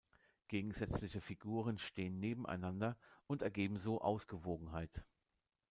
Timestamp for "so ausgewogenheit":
3.77-5.03